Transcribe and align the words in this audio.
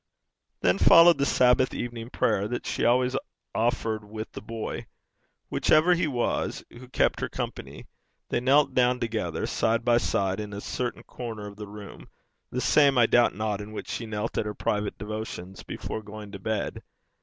Then 0.61 0.79
followed 0.79 1.19
the 1.19 1.27
Sabbath 1.27 1.75
evening 1.75 2.09
prayer 2.09 2.47
that 2.47 2.65
she 2.65 2.83
always 2.83 3.15
offered 3.53 4.03
with 4.03 4.31
the 4.31 4.41
boy, 4.41 4.87
whichever 5.49 5.93
he 5.93 6.07
was, 6.07 6.63
who 6.71 6.87
kept 6.87 7.19
her 7.19 7.29
company. 7.29 7.85
They 8.29 8.39
knelt 8.39 8.73
down 8.73 8.99
together, 8.99 9.45
side 9.45 9.85
by 9.85 9.99
side, 9.99 10.39
in 10.39 10.53
a 10.53 10.59
certain 10.61 11.03
corner 11.03 11.45
of 11.45 11.55
the 11.55 11.67
room, 11.67 12.07
the 12.49 12.61
same, 12.61 12.97
I 12.97 13.05
doubt 13.05 13.35
not, 13.35 13.61
in 13.61 13.73
which 13.73 13.89
she 13.91 14.07
knelt 14.07 14.39
at 14.39 14.45
her 14.47 14.55
private 14.55 14.97
devotions, 14.97 15.61
before 15.61 16.01
going 16.01 16.31
to 16.31 16.39
bed. 16.39 16.81